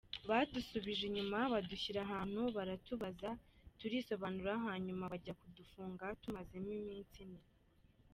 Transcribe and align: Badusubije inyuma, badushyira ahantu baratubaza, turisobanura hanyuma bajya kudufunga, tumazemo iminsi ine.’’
Badusubije 0.29 1.03
inyuma, 1.09 1.37
badushyira 1.53 1.99
ahantu 2.07 2.41
baratubaza, 2.55 3.29
turisobanura 3.79 4.53
hanyuma 4.67 5.03
bajya 5.11 5.33
kudufunga, 5.41 6.05
tumazemo 6.21 6.69
iminsi 6.81 7.15
ine.’’ 7.25 7.41